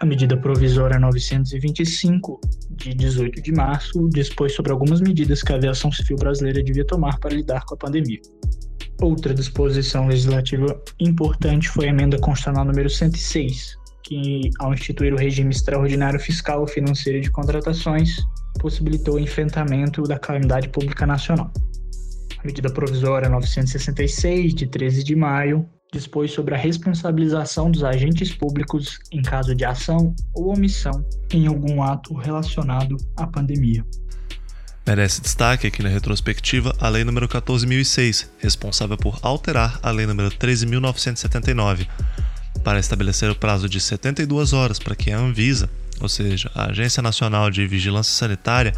[0.00, 5.92] A medida provisória 925, de 18 de março, dispôs sobre algumas medidas que a aviação
[5.92, 8.20] civil brasileira devia tomar para lidar com a pandemia.
[9.02, 15.50] Outra disposição legislativa importante foi a emenda constitucional número 106, que, ao instituir o regime
[15.50, 18.16] extraordinário fiscal e financeiro de contratações,
[18.60, 21.50] possibilitou o enfrentamento da calamidade pública nacional
[22.44, 29.22] medida provisória 966, de 13 de maio, dispôs sobre a responsabilização dos agentes públicos em
[29.22, 33.84] caso de ação ou omissão em algum ato relacionado à pandemia.
[34.90, 40.32] Merece destaque aqui na retrospectiva a Lei nº 14.006, responsável por alterar a Lei nº
[40.32, 41.86] 13.979,
[42.64, 47.00] para estabelecer o prazo de 72 horas para que a Anvisa, ou seja, a Agência
[47.00, 48.74] Nacional de Vigilância Sanitária,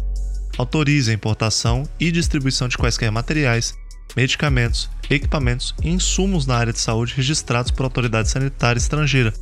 [0.55, 3.73] autorize a importação e distribuição de quaisquer materiais,
[4.15, 9.33] medicamentos, equipamentos e insumos na área de saúde registrados por autoridade sanitária estrangeira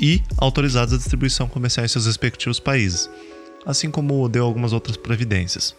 [0.00, 3.08] e autorizados à distribuição comercial em seus respectivos países,
[3.68, 5.76] assim como deu algumas outras providências.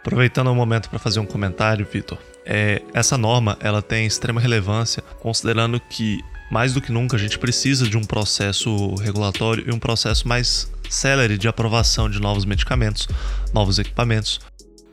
[0.00, 2.16] Aproveitando o momento para fazer um comentário, Vitor,
[2.46, 6.20] é, essa norma ela tem extrema relevância, considerando que
[6.50, 10.70] mais do que nunca a gente precisa de um processo regulatório e um processo mais
[10.88, 13.08] célere de aprovação de novos medicamentos,
[13.52, 14.40] novos equipamentos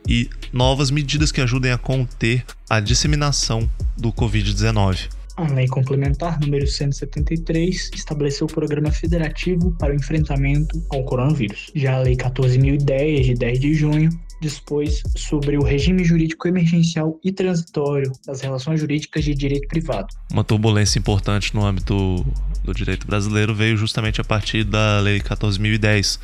[0.08, 5.08] e novas medidas que ajudem a conter a disseminação do Covid-19.
[5.36, 11.70] A Lei Complementar número 173 estabeleceu o Programa Federativo para o Enfrentamento ao Coronavírus.
[11.74, 14.10] Já a Lei 14.010, de 10 de junho,
[14.42, 20.08] dispôs sobre o regime jurídico emergencial e transitório das relações jurídicas de direito privado.
[20.32, 22.26] Uma turbulência importante no âmbito
[22.64, 26.18] do direito brasileiro veio justamente a partir da Lei 14.010,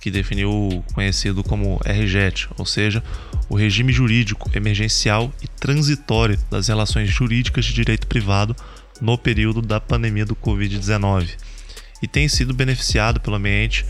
[0.00, 3.02] que definiu o conhecido como RJET, ou seja,
[3.48, 8.56] o regime jurídico emergencial e transitório das relações jurídicas de direito privado
[9.00, 11.28] no período da pandemia do Covid-19
[12.02, 13.84] e tem sido beneficiado pelo ambiente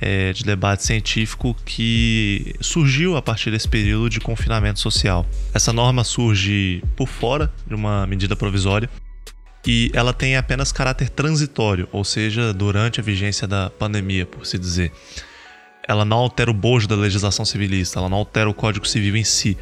[0.00, 5.26] é, de debate científico que surgiu a partir desse período de confinamento social.
[5.52, 8.88] Essa norma surge por fora de uma medida provisória
[9.66, 14.58] e ela tem apenas caráter transitório, ou seja, durante a vigência da pandemia, por se
[14.58, 14.90] dizer.
[15.88, 19.24] Ela não altera o bojo da legislação civilista, ela não altera o Código Civil em
[19.24, 19.56] si.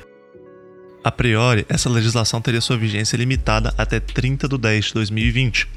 [1.03, 5.69] A priori, essa legislação teria sua vigência limitada até 30 de 10 de 2020,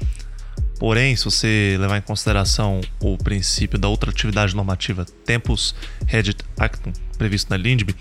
[0.82, 5.76] Porém, se você levar em consideração o princípio da outra atividade normativa tempus
[6.08, 7.94] regit actum previsto na LINDB,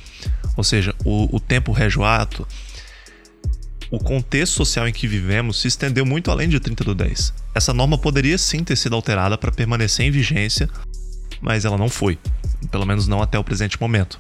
[0.58, 2.48] ou seja, o, o tempo rege o ato,
[3.92, 7.32] o contexto social em que vivemos se estendeu muito além de 30 do 10.
[7.54, 10.68] Essa norma poderia sim ter sido alterada para permanecer em vigência,
[11.42, 12.18] mas ela não foi,
[12.70, 14.20] pelo menos não até o presente momento.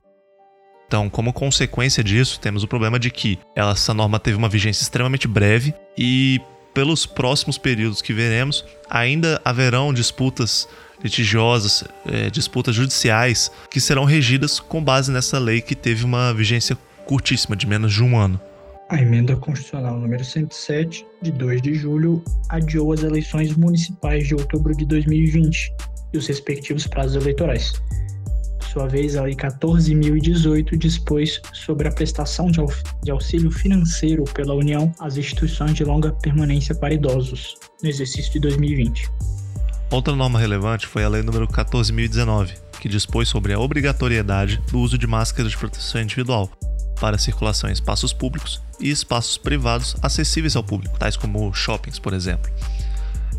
[0.87, 5.25] Então, como consequência disso, temos o problema de que essa norma teve uma vigência extremamente
[5.25, 6.41] breve e
[6.73, 10.67] pelos próximos períodos que veremos, ainda haverão disputas
[11.03, 16.77] litigiosas, é, disputas judiciais, que serão regidas com base nessa lei que teve uma vigência
[17.05, 18.39] curtíssima, de menos de um ano.
[18.89, 24.75] A emenda constitucional número 107, de 2 de julho, adiou as eleições municipais de outubro
[24.75, 25.73] de 2020
[26.13, 27.73] e os respectivos prazos eleitorais.
[28.71, 35.17] Sua vez, a Lei 14.018 dispôs sobre a prestação de auxílio financeiro pela União às
[35.17, 39.11] instituições de longa permanência para idosos, no exercício de 2020.
[39.91, 44.97] Outra norma relevante foi a Lei nº 14.019, que dispôs sobre a obrigatoriedade do uso
[44.97, 46.49] de máscaras de proteção individual
[46.97, 52.13] para circulação em espaços públicos e espaços privados acessíveis ao público, tais como shoppings, por
[52.13, 52.49] exemplo.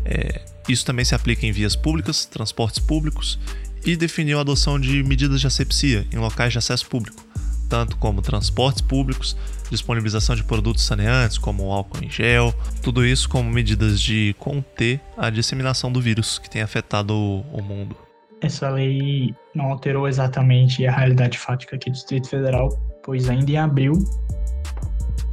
[0.05, 3.39] É, isso também se aplica em vias públicas, transportes públicos
[3.85, 7.23] e definiu a adoção de medidas de asepsia em locais de acesso público,
[7.69, 9.35] tanto como transportes públicos,
[9.69, 15.29] disponibilização de produtos saneantes como álcool em gel, tudo isso como medidas de conter a
[15.29, 17.95] disseminação do vírus que tem afetado o mundo.
[18.41, 22.69] Essa lei não alterou exatamente a realidade fática aqui do Distrito Federal,
[23.03, 23.93] pois ainda em abril,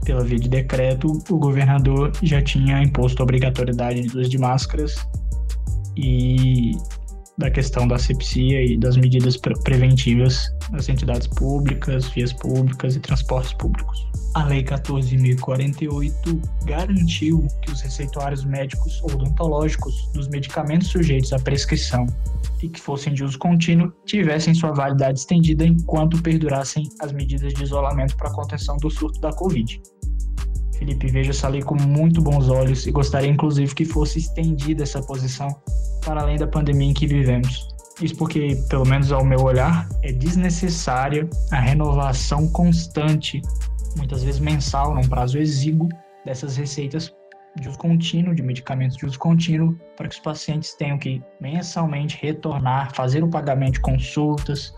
[0.05, 4.95] pela via de decreto, o governador já tinha imposto a obrigatoriedade de uso de máscaras
[6.03, 6.73] e
[7.37, 13.01] da questão da asepsia e das medidas pre preventivas nas entidades públicas, vias públicas e
[13.01, 14.07] transportes públicos.
[14.35, 22.07] A Lei 14.048 garantiu que os receituários médicos odontológicos dos medicamentos sujeitos à prescrição
[22.63, 27.65] e que fossem de uso contínuo tivessem sua validade estendida enquanto perdurassem as medidas de
[27.65, 29.81] isolamento para contenção do surto da Covid.
[30.81, 35.03] Felipe, vejo essa lei com muito bons olhos e gostaria inclusive que fosse estendida essa
[35.03, 35.49] posição
[36.03, 37.69] para além da pandemia em que vivemos.
[38.01, 43.43] Isso porque, pelo menos ao meu olhar, é desnecessária a renovação constante,
[43.99, 45.87] muitas vezes mensal, num prazo exíguo,
[46.25, 47.15] dessas receitas
[47.61, 52.19] de uso contínuo, de medicamentos de uso contínuo, para que os pacientes tenham que mensalmente
[52.23, 54.73] retornar, fazer o pagamento de consultas,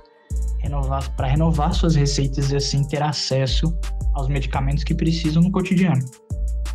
[0.63, 3.77] renovar, para renovar suas receitas e assim ter acesso
[4.15, 6.03] aos medicamentos que precisam no cotidiano.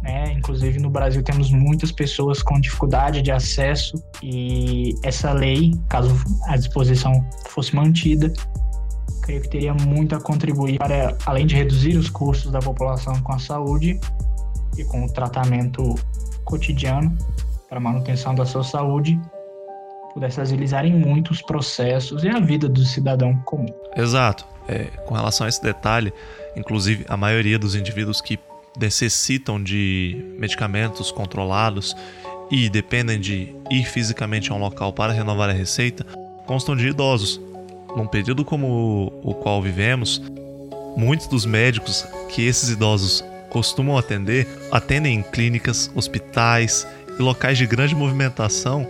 [0.04, 0.34] Né?
[0.34, 6.13] Inclusive no Brasil temos muitas pessoas com dificuldade de acesso e essa lei, caso
[6.45, 8.32] a disposição fosse mantida,
[9.23, 13.34] creio que teria muito a contribuir para, além de reduzir os custos da população com
[13.34, 14.00] a saúde
[14.78, 15.95] e com o tratamento
[16.45, 17.17] cotidiano
[17.67, 19.19] para manutenção da sua saúde,
[20.17, 23.71] pudesse agilizar em muito os processos e a vida do cidadão comum.
[23.95, 24.45] Exato.
[24.67, 26.12] É, com relação a esse detalhe,
[26.56, 28.39] inclusive a maioria dos indivíduos que
[28.75, 31.95] necessitam de medicamentos controlados
[32.49, 36.06] e dependem de ir fisicamente a um local para renovar a receita
[36.47, 37.39] constam de idosos.
[37.95, 40.21] Num período como o qual vivemos,
[40.95, 46.88] muitos dos médicos que esses idosos costumam atender atendem em clínicas, hospitais
[47.19, 48.88] e locais de grande movimentação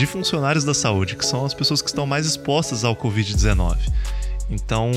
[0.00, 3.76] de funcionários da saúde, que são as pessoas que estão mais expostas ao Covid-19.
[4.48, 4.90] Então,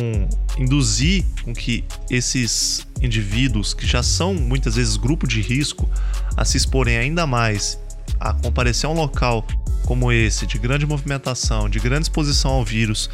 [0.58, 5.90] induzir com que esses indivíduos, que já são muitas vezes grupo de risco,
[6.38, 7.78] a se exporem ainda mais,
[8.18, 9.46] a comparecer a um local
[9.86, 13.10] como esse, de grande movimentação, de grande exposição ao vírus,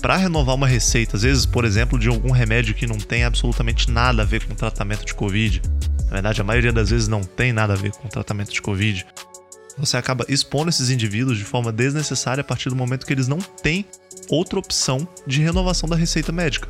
[0.00, 3.90] para renovar uma receita, às vezes, por exemplo, de algum remédio que não tem absolutamente
[3.90, 5.60] nada a ver com o tratamento de Covid.
[6.06, 8.62] Na verdade, a maioria das vezes não tem nada a ver com o tratamento de
[8.62, 9.06] Covid.
[9.78, 13.38] Você acaba expondo esses indivíduos de forma desnecessária a partir do momento que eles não
[13.38, 13.86] têm
[14.28, 16.68] outra opção de renovação da receita médica.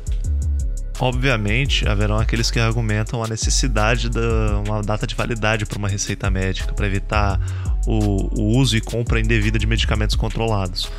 [0.99, 4.19] Obviamente, haverão aqueles que argumentam a necessidade de
[4.65, 7.39] uma data de validade para uma receita médica, para evitar
[7.85, 10.89] o, o uso e compra indevida de medicamentos controlados.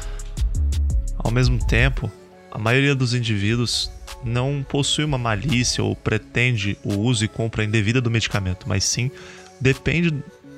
[1.17, 2.11] Ao mesmo tempo,
[2.51, 3.91] a maioria dos indivíduos
[4.25, 9.11] não possui uma malícia ou pretende o uso e compra indevida do medicamento, mas sim
[9.61, 10.15] depende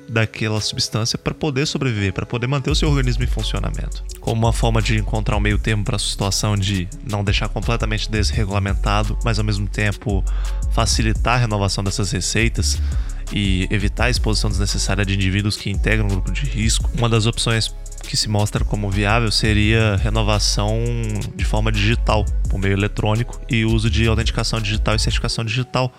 [0.09, 4.03] daquela substância para poder sobreviver, para poder manter o seu organismo em funcionamento.
[4.19, 8.09] Como uma forma de encontrar um meio termo para a situação de não deixar completamente
[8.09, 10.23] desregulamentado, mas ao mesmo tempo
[10.71, 12.81] facilitar a renovação dessas receitas
[13.33, 17.25] e evitar a exposição desnecessária de indivíduos que integram um grupo de risco, uma das
[17.25, 20.81] opções que se mostra como viável seria renovação
[21.35, 25.91] de forma digital, por meio eletrônico, e uso de autenticação digital e certificação digital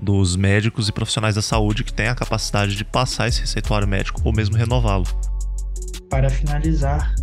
[0.00, 4.20] dos médicos e profissionais da saúde que têm a capacidade de passar esse receituário médico
[4.24, 5.04] ou mesmo renová-lo.
[6.08, 7.14] Para finalizar,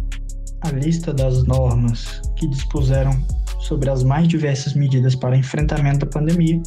[0.61, 3.11] a lista das normas que dispuseram
[3.59, 6.61] sobre as mais diversas medidas para enfrentamento da pandemia,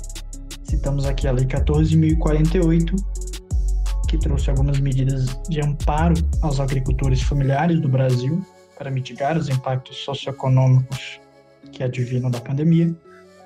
[0.65, 2.95] citamos aqui a Lei 14.048,
[4.09, 8.45] que trouxe algumas medidas de amparo aos agricultores familiares do Brasil
[8.77, 11.21] para mitigar os impactos socioeconômicos
[11.73, 12.95] que advinham da pandemia,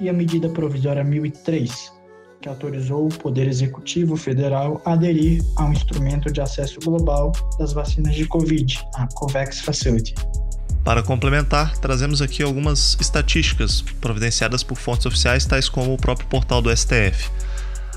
[0.00, 1.92] e a medida provisória 1003,
[2.44, 8.14] que autorizou o Poder Executivo Federal a aderir ao instrumento de acesso global das vacinas
[8.14, 10.14] de Covid, a COVAX Facility.
[10.84, 16.60] Para complementar, trazemos aqui algumas estatísticas providenciadas por fontes oficiais, tais como o próprio portal
[16.60, 17.30] do STF.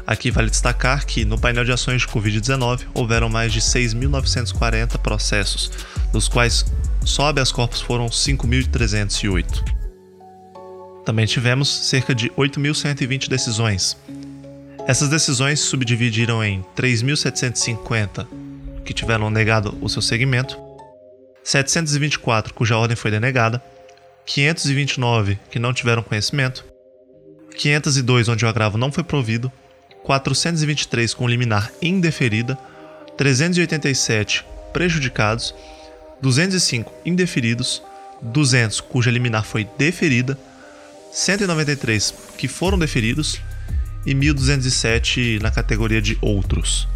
[0.08, 5.70] Aqui vale destacar que no painel de ações de Covid-19 houveram mais de 6.940 processos,
[6.14, 6.66] dos quais
[7.04, 9.76] só habeas corpus foram 5.308.
[11.04, 13.98] Também tivemos cerca de 8.120 decisões.
[14.88, 18.26] Essas decisões se subdividiram em 3.750
[18.86, 20.58] que tiveram negado o seu segmento,
[21.44, 23.62] 724 cuja ordem foi denegada,
[24.26, 26.64] 529 que não tiveram conhecimento,
[27.58, 29.52] 502 onde o agravo não foi provido
[30.04, 32.58] 423 com liminar indeferida,
[33.18, 35.54] 387 prejudicados,
[36.22, 37.84] 205 indeferidos,
[38.22, 40.40] 200 cuja liminar foi deferida,
[41.12, 43.42] 193 que foram deferidos
[44.06, 46.88] e 1.207 na categoria de outros.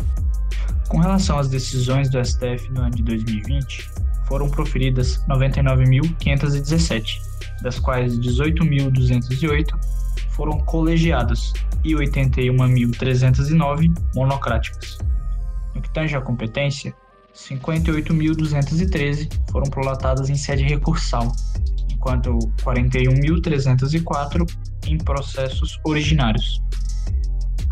[0.88, 3.90] Com relação às decisões do STF no ano de 2020,
[4.28, 7.22] foram proferidas 99.517,
[7.62, 9.68] das quais 18.208
[10.32, 14.98] foram colegiadas e 81.309 monocráticas.
[15.74, 16.94] No que tange à competência,
[17.34, 21.32] 58.213 foram prolatadas em sede recursal,
[22.02, 24.52] enquanto 41.304
[24.88, 26.60] em processos originários.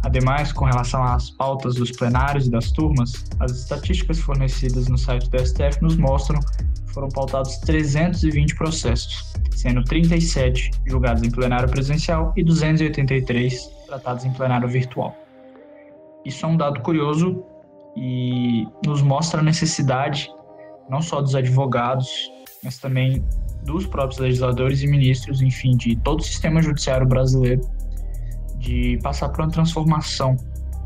[0.04, 5.30] Ademais, com relação às pautas dos plenários e das turmas, as estatísticas fornecidas no site
[5.30, 12.32] do STF nos mostram que foram pautados 320 processos, sendo 37 julgados em plenário presencial
[12.38, 15.18] e 283 tratados em plenário virtual.
[16.24, 17.44] Isso é um dado curioso
[17.98, 20.30] e nos mostra a necessidade
[20.90, 22.32] não só dos advogados,
[22.64, 23.24] mas também
[23.64, 27.62] dos próprios legisladores e ministros, enfim, de todo o sistema judiciário brasileiro,
[28.58, 30.36] de passar por uma transformação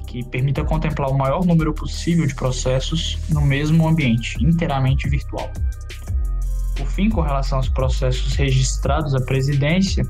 [0.07, 5.49] que permita contemplar o maior número possível de processos no mesmo ambiente, inteiramente virtual.
[6.75, 10.03] Por fim, com relação aos processos registrados à presidência,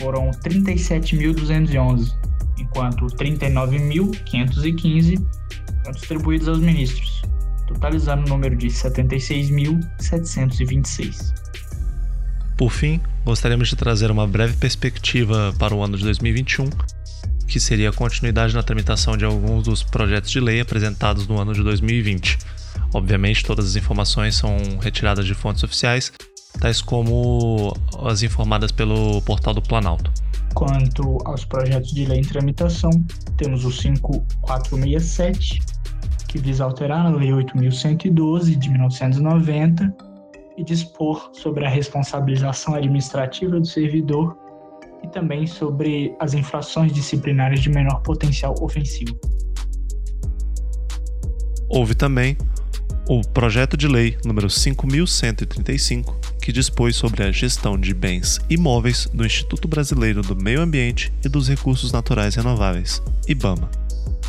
[0.00, 2.16] foram 37.211,
[2.58, 5.24] enquanto 39.515
[5.82, 7.21] foram distribuídos aos ministros,
[7.72, 11.32] totalizando o número de 76.726.
[12.56, 16.68] Por fim, gostaríamos de trazer uma breve perspectiva para o ano de 2021,
[17.46, 21.52] que seria a continuidade na tramitação de alguns dos projetos de lei apresentados no ano
[21.52, 22.38] de 2020
[22.94, 26.12] Obviamente, todas as informações são retiradas de fontes oficiais,
[26.60, 30.12] tais como as informadas pelo portal do Planalto.
[30.54, 32.90] Quanto aos projetos de lei em tramitação,
[33.38, 35.62] temos o 5467,
[36.32, 39.94] que visa alterar a Lei 8112 de 1990
[40.56, 44.34] e dispor sobre a responsabilização administrativa do servidor
[45.04, 49.14] e também sobre as infrações disciplinares de menor potencial ofensivo.
[51.68, 52.34] Houve também
[53.06, 59.26] o projeto de lei número 5135, que dispôs sobre a gestão de bens imóveis do
[59.26, 63.81] Instituto Brasileiro do Meio Ambiente e dos Recursos Naturais Renováveis, IBAMA.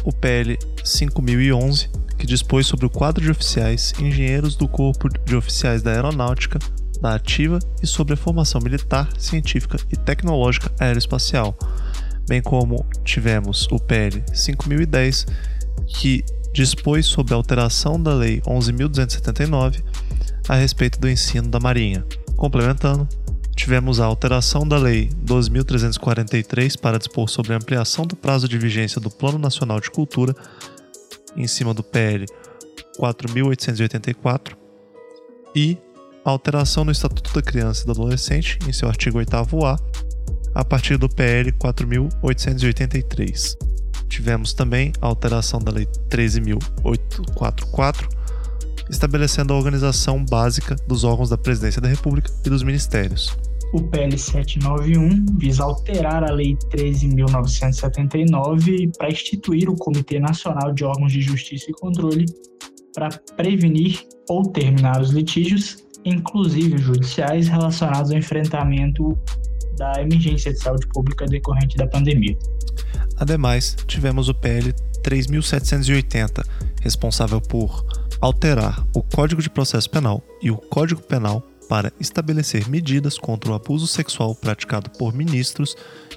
[0.04, 5.82] O PL 5011, que dispôs sobre o quadro de oficiais engenheiros do Corpo de Oficiais
[5.82, 6.60] da Aeronáutica,
[7.02, 11.58] da Ativa e sobre a formação militar, científica e tecnológica aeroespacial,
[12.28, 15.26] bem como tivemos o PL 5010,
[15.88, 16.24] que
[16.54, 19.84] dispôs sobre a alteração da Lei 11.279
[20.48, 22.06] a respeito do ensino da Marinha.
[22.36, 23.08] Complementando,
[23.56, 29.00] tivemos a alteração da Lei 12.343 para dispor sobre a ampliação do prazo de vigência
[29.00, 30.36] do Plano Nacional de Cultura,
[31.36, 32.26] em cima do PL
[33.00, 34.56] 4.884,
[35.56, 35.78] e
[36.26, 39.80] a alteração no Estatuto da Criança e do Adolescente, em seu artigo 8A,
[40.56, 43.74] a partir do PL 4.883
[44.14, 48.08] tivemos também a alteração da Lei 13.844,
[48.90, 53.36] estabelecendo a organização básica dos órgãos da Presidência da República e dos ministérios.
[53.74, 61.12] O PL 791 visa alterar a Lei 13.979 para instituir o Comitê Nacional de Órgãos
[61.12, 62.28] de Justiça e Controle
[62.94, 69.18] para prevenir ou terminar os litígios, inclusive judiciais, relacionados ao enfrentamento
[69.76, 72.38] da emergência de saúde pública decorrente da pandemia.
[73.18, 74.72] Ademais, tivemos o PL
[75.02, 76.44] 3780,
[76.80, 77.84] responsável por
[78.22, 83.56] alterar o Código de Processo Penal e o Código Penal para estabelecer medidas contra o
[83.56, 85.76] abuso sexual praticado por ministros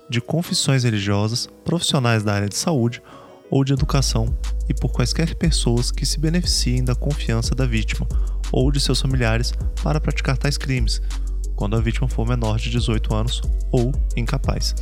[0.09, 3.03] de confissões religiosas, profissionais da área de saúde
[3.51, 4.37] ou de educação
[4.69, 8.07] e por quaisquer pessoas que se beneficiem da confiança da vítima
[8.53, 11.01] ou de seus familiares para praticar tais crimes,
[11.55, 14.75] quando a vítima for menor de 18 anos ou incapaz.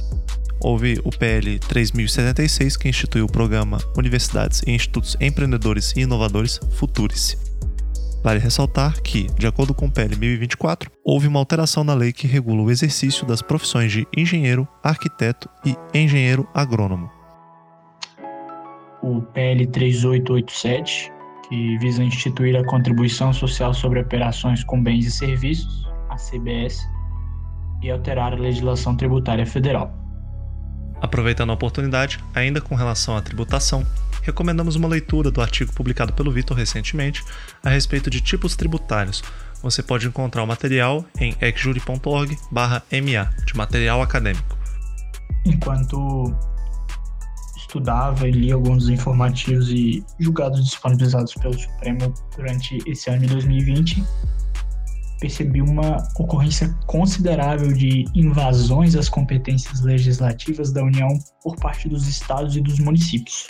[0.61, 7.54] houve o PL 3076, que instituiu o programa Universidades e Institutos Empreendedores e Inovadores Futurice.
[8.25, 12.27] Vale ressaltar que, de acordo com o PL 1024, houve uma alteração na lei que
[12.27, 17.11] regula o exercício das profissões de engenheiro, arquiteto e engenheiro agrônomo.
[19.03, 21.13] O PL 3887,
[21.47, 26.89] que visa instituir a contribuição social sobre operações com bens e serviços, a CBS,
[27.83, 29.93] e alterar a legislação tributária federal.
[30.99, 33.85] Aproveitando a oportunidade, ainda com relação à tributação,
[34.25, 37.23] recomendamos uma leitura do artigo publicado pelo Vitor recentemente
[37.63, 39.23] a respeito de tipos tributários.
[39.63, 42.83] Você pode encontrar o material em exjuri.org/ma
[43.47, 44.59] de material acadêmico.
[45.47, 46.35] Enquanto
[47.57, 54.05] estudava e lia alguns informativos e julgados disponibilizados pelo Supremo durante esse ano de 2020,
[55.21, 61.09] percebi uma ocorrência considerável de invasões às competências legislativas da União
[61.43, 63.49] por parte dos estados e dos municípios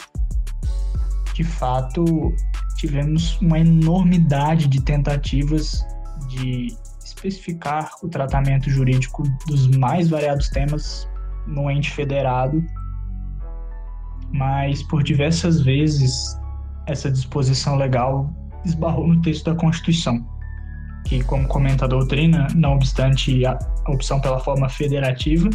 [1.34, 2.32] de fato,
[2.76, 5.84] tivemos uma enormidade de tentativas
[6.28, 6.68] de
[7.04, 11.08] especificar o tratamento jurídico dos mais variados temas
[11.46, 12.64] no ente federado,
[14.32, 16.38] mas por diversas vezes
[16.86, 18.32] essa disposição legal
[18.64, 20.24] esbarrou no texto da Constituição,
[21.04, 23.58] que, como comenta a doutrina, não obstante a
[23.88, 25.50] opção pela forma federativa,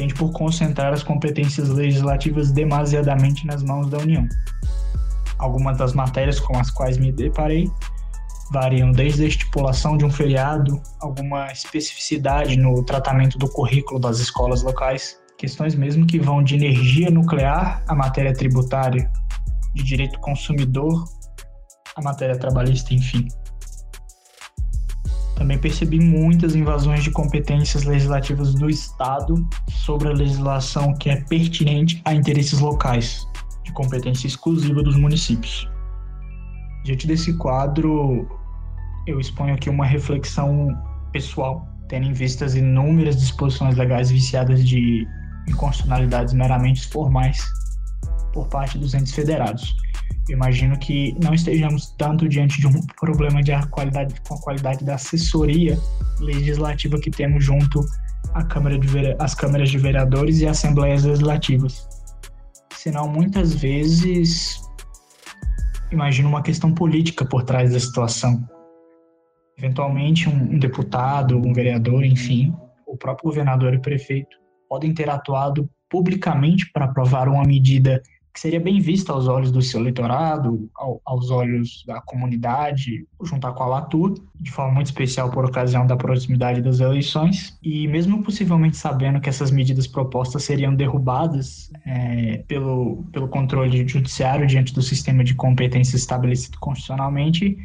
[0.00, 4.26] tende por concentrar as competências legislativas demasiadamente nas mãos da União.
[5.38, 7.70] Algumas das matérias com as quais me deparei
[8.50, 14.62] variam desde a estipulação de um feriado, alguma especificidade no tratamento do currículo das escolas
[14.62, 19.10] locais, questões mesmo que vão de energia nuclear à matéria tributária,
[19.74, 21.04] de direito consumidor
[21.94, 23.28] à matéria trabalhista, enfim.
[25.40, 32.02] Também percebi muitas invasões de competências legislativas do Estado sobre a legislação que é pertinente
[32.04, 33.26] a interesses locais,
[33.64, 35.66] de competência exclusiva dos municípios.
[36.84, 38.28] Diante desse quadro,
[39.06, 40.78] eu exponho aqui uma reflexão
[41.10, 45.06] pessoal, tendo em vista as inúmeras disposições legais viciadas de
[45.48, 47.42] inconstitucionalidades meramente formais
[48.32, 49.76] por parte dos entes federados.
[50.28, 54.84] Eu imagino que não estejamos tanto diante de um problema de qualidade, com a qualidade
[54.84, 55.78] da assessoria
[56.20, 57.80] legislativa que temos junto
[58.34, 61.88] à Câmara de, às câmaras de vereadores e assembleias legislativas,
[62.72, 64.60] senão muitas vezes
[65.90, 68.48] imagino uma questão política por trás da situação.
[69.58, 72.54] Eventualmente, um, um deputado, um vereador, enfim,
[72.86, 74.36] o próprio governador e prefeito
[74.68, 78.00] podem ter atuado publicamente para aprovar uma medida
[78.40, 83.64] seria bem vista aos olhos do seu eleitorado, ao, aos olhos da comunidade, juntar com
[83.64, 88.78] a Latour, de forma muito especial por ocasião da proximidade das eleições, e mesmo possivelmente
[88.78, 95.22] sabendo que essas medidas propostas seriam derrubadas é, pelo, pelo controle judiciário diante do sistema
[95.22, 97.58] de competência estabelecido constitucionalmente,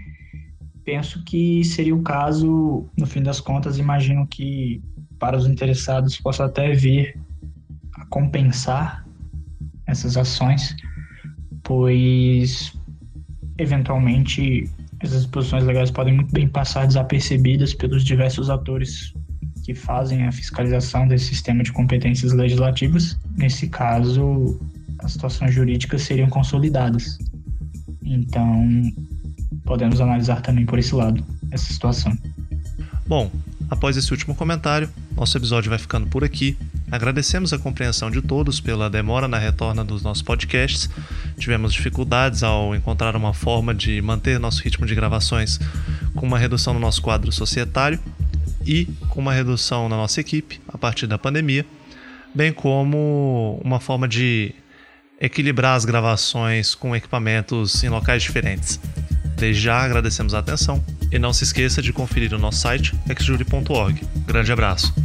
[0.84, 4.84] penso que seria o caso, no fim das contas, imagino que
[5.18, 7.18] para os interessados possa até vir
[7.94, 9.05] a compensar
[9.88, 10.76] essas ações,
[11.64, 12.74] pois
[13.58, 14.70] eventualmente
[15.00, 19.14] essas disposições legais podem muito bem passar desapercebidas pelos diversos atores
[19.64, 23.18] que fazem a fiscalização desse sistema de competências legislativas.
[23.36, 24.60] Nesse caso,
[25.00, 27.18] as situações jurídicas seriam consolidadas.
[28.04, 28.94] Então,
[29.64, 32.16] podemos analisar também por esse lado essa situação.
[33.08, 33.32] Bom,
[33.70, 36.56] após esse último comentário, nosso episódio vai ficando por aqui.
[36.92, 40.90] Agradecemos a compreensão de todos pela demora na retorna dos nossos podcasts.
[41.38, 45.60] Tivemos dificuldades ao encontrar uma forma de manter nosso ritmo de gravações
[46.16, 48.00] com uma redução no nosso quadro societário
[48.66, 51.66] e com uma redução na nossa equipe a partir da pandemia,
[52.34, 54.54] bem como uma forma de
[55.20, 58.80] equilibrar as gravações com equipamentos em locais diferentes.
[59.38, 64.02] Desde já agradecemos a atenção e não se esqueça de conferir o nosso site exjury.org.
[64.26, 65.05] Grande abraço!